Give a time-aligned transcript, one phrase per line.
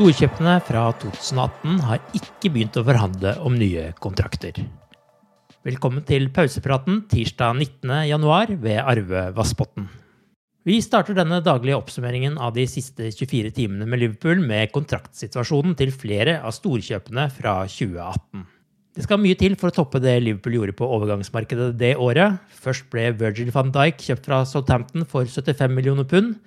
[0.00, 4.56] Storkjøpene fra 2018 har ikke begynt å forhandle om nye kontrakter.
[5.68, 9.90] Velkommen til pausepraten tirsdag 19.1 ved Arve Vassbotn.
[10.64, 15.92] Vi starter denne daglige oppsummeringen av de siste 24 timene med Liverpool med kontraktsituasjonen til
[15.92, 18.46] flere av storkjøpene fra 2018.
[18.96, 22.40] Det skal mye til for å toppe det Liverpool gjorde på overgangsmarkedet det året.
[22.56, 26.38] Først ble Virgil van Dijk kjøpt fra Southampton for 75 millioner pund.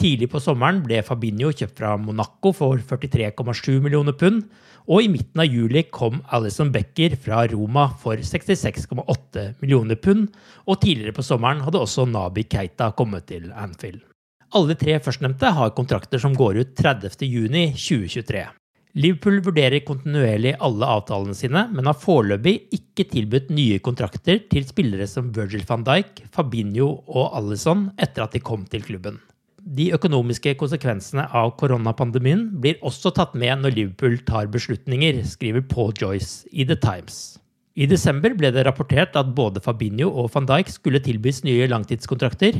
[0.00, 4.46] Tidlig på sommeren ble Fabinho kjøpt fra Monaco for 43,7 millioner pund.
[4.90, 10.30] Og i midten av juli kom Alison Becker fra Roma for 66,8 millioner pund.
[10.66, 14.00] Og tidligere på sommeren hadde også Nabi Keita kommet til Anfield.
[14.52, 18.42] Alle tre førstnevnte har kontrakter som går ut 30.6.2023.
[19.00, 25.08] Liverpool vurderer kontinuerlig alle avtalene sine, men har foreløpig ikke tilbudt nye kontrakter til spillere
[25.08, 29.16] som Virgil van Dijk, Fabinho og Alison etter at de kom til klubben.
[29.62, 35.92] De økonomiske konsekvensene av koronapandemien blir også tatt med når Liverpool tar beslutninger, skriver Paul
[35.94, 37.38] Joyce i The Times.
[37.78, 42.58] I desember ble det rapportert at både Fabinho og van Dijk skulle tilbys nye langtidskontrakter.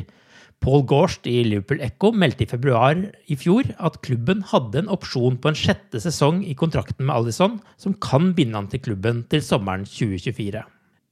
[0.62, 2.94] Paul Gorst i Liverpool Echo meldte i februar
[3.26, 7.58] i fjor at klubben hadde en opsjon på en sjette sesong i kontrakten med Alison,
[7.76, 10.62] som kan binde han til klubben til sommeren 2024.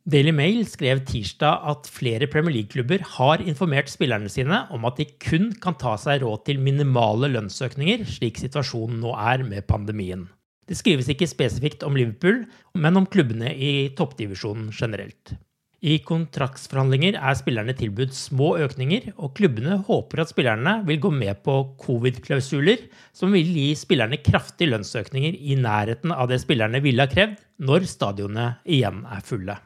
[0.09, 5.05] Daily Mail skrev tirsdag at flere Premier League-klubber har informert spillerne sine om at de
[5.21, 10.25] kun kan ta seg råd til minimale lønnsøkninger, slik situasjonen nå er med pandemien.
[10.65, 12.47] Det skrives ikke spesifikt om Liverpool,
[12.81, 15.35] men om klubbene i toppdivisjonen generelt.
[15.81, 21.45] I kontraktsforhandlinger er spillerne tilbudt små økninger, og klubbene håper at spillerne vil gå med
[21.45, 27.13] på covid-klausuler, som vil gi spillerne kraftige lønnsøkninger i nærheten av det spillerne ville ha
[27.13, 29.61] krevd når stadionene igjen er fulle.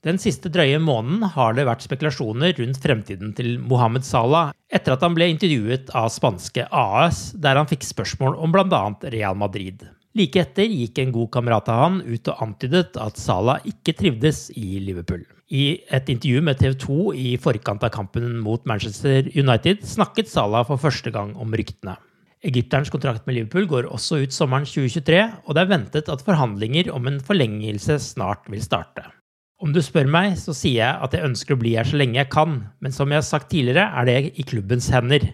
[0.00, 5.02] Den siste drøye måneden har det vært spekulasjoner rundt fremtiden til Mohammed Salah etter at
[5.04, 8.80] han ble intervjuet av spanske AS, der han fikk spørsmål om bl.a.
[9.12, 9.84] Real Madrid.
[10.16, 14.46] Like etter gikk en god kamerat av han ut og antydet at Salah ikke trivdes
[14.56, 15.26] i Liverpool.
[15.52, 20.64] I et intervju med TV 2 i forkant av kampen mot Manchester United snakket Salah
[20.64, 21.98] for første gang om ryktene.
[22.40, 26.88] Egypterens kontrakt med Liverpool går også ut sommeren 2023, og det er ventet at forhandlinger
[26.94, 29.10] om en forlengelse snart vil starte.
[29.60, 32.16] Om du spør meg, så sier jeg at jeg ønsker å bli her så lenge
[32.16, 35.26] jeg kan, men som jeg har sagt tidligere, er det i klubbens hender.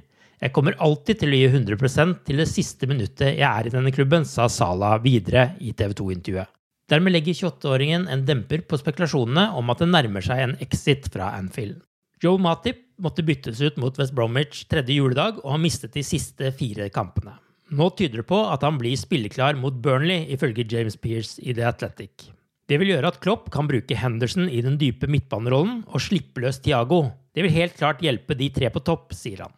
[0.42, 3.92] Jeg kommer alltid til å gi 100% til det siste minuttet jeg er i denne
[3.94, 6.50] klubben, sa Salah videre i TV 2-intervjuet.
[6.90, 11.32] Dermed legger 28-åringen en demper på spekulasjonene om at det nærmer seg en exit fra
[11.38, 11.78] Anfield.
[12.22, 16.50] Joe Matip måtte byttes ut mot West Bromwich tredje juledag og har mistet de siste
[16.58, 17.38] fire kampene.
[17.70, 21.66] Nå tyder det på at han blir spilleklar mot Burnley, ifølge James Pearce i The
[21.70, 22.32] Athletic.
[22.66, 26.58] Det vil gjøre at Klopp kan bruke Henderson i den dype midtbanerollen og slippe løs
[26.64, 27.04] Thiago.
[27.30, 29.54] Det vil helt klart hjelpe de tre på topp, sier han.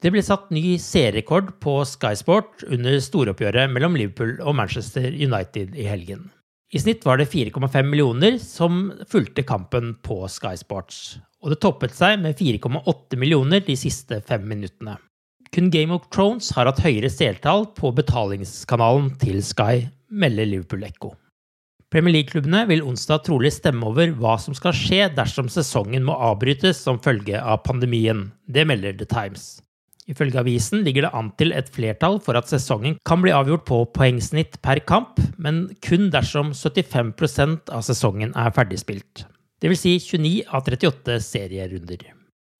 [0.00, 5.76] Det ble satt ny serierekord på Sky Sport under storoppgjøret mellom Liverpool og Manchester United
[5.76, 6.26] i helgen.
[6.74, 11.94] I snitt var det 4,5 millioner som fulgte kampen på Sky Sports, og det toppet
[11.96, 14.96] seg med 4,8 millioner de siste fem minuttene.
[15.54, 21.14] Kun Game of Thrones har hatt høyere seertall på betalingskanalen til Sky, melder Liverpool Echo.
[21.94, 26.80] Premier League-klubbene vil onsdag trolig stemme over hva som skal skje dersom sesongen må avbrytes
[26.82, 28.24] som følge av pandemien.
[28.50, 29.44] Det melder The Times.
[30.10, 33.78] Ifølge avisen ligger det an til et flertall for at sesongen kan bli avgjort på
[33.94, 39.28] poengsnitt per kamp, men kun dersom 75% av sesongen er ferdigspilt.
[39.62, 39.86] Dvs.
[39.86, 42.08] Si 29 av 38 serierunder.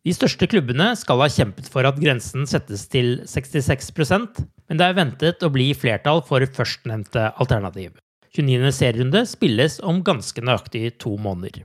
[0.07, 4.97] De største klubbene skal ha kjempet for at grensen settes til 66% men det er
[4.97, 7.93] ventet å bli flertall for førstnevnte alternativ.
[8.35, 8.73] 29.
[8.75, 11.63] serierunde spilles om ganske nøyaktig to måneder.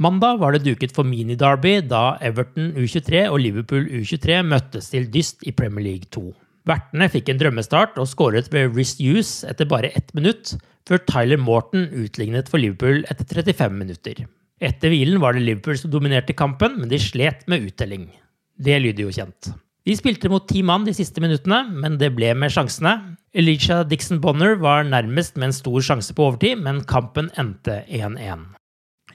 [0.00, 5.44] Mandag var det duket for mini-derby da Everton U23 og Liverpool U23 møttes til dyst
[5.44, 6.30] i Premier League 2.
[6.70, 10.54] Vertene fikk en drømmestart og skåret ved Wrist Use etter bare ett minutt,
[10.88, 14.24] før Tyler Morton utlignet for Liverpool etter 35 minutter.
[14.60, 18.08] Etter hvilen var det Liverpool som dominerte kampen, men de slet med uttelling.
[18.56, 19.52] Det lyder jo kjent.
[19.84, 22.96] De spilte mot ti mann de siste minuttene, men det ble med sjansene.
[23.36, 28.48] Alicia Dixon Bonner var nærmest med en stor sjanse på overtid, men kampen endte 1-1.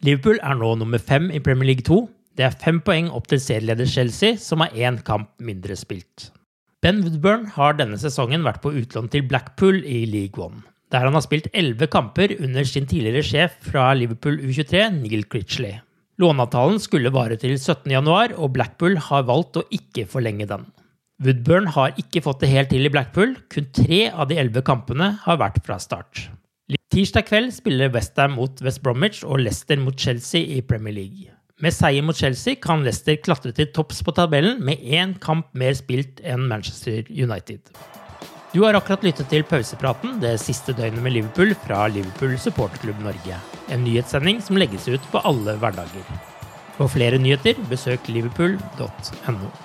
[0.06, 2.03] Liverpool er nå nummer fem i Premier League 2.
[2.35, 6.29] Det er fem poeng opp til serieleder Chelsea, som har én kamp mindre spilt.
[6.83, 10.63] Ben Woodburn har denne sesongen vært på utlån til Blackpool i League One
[10.94, 15.79] der han har spilt elleve kamper under sin tidligere sjef fra Liverpool U23, Neil Critchley.
[16.21, 20.63] Låneavtalen skulle vare til 17.1, og Blackpool har valgt å ikke forlenge den.
[21.23, 25.13] Woodburn har ikke fått det helt til i Blackpool, kun tre av de elleve kampene
[25.23, 26.25] har vært fra start.
[26.91, 31.29] Tirsdag kveld spiller Westham mot West Bromwich og Leicester mot Chelsea i Premier League.
[31.63, 35.77] Med seier mot Chelsea kan Leicester klatre til topps på tabellen med én kamp mer
[35.77, 37.71] spilt enn Manchester United.
[38.51, 43.39] Du har akkurat lyttet til pausepraten det siste døgnet med Liverpool fra Liverpool supporterklubb Norge.
[43.71, 46.11] En nyhetssending som legges ut på alle hverdager.
[46.75, 49.64] For flere nyheter, besøk liverpool.no.